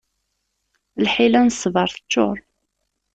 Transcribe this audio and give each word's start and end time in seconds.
Lḥila 1.05 1.41
n 1.47 1.49
ssbaṛ 1.53 1.87
teččur. 1.95 2.37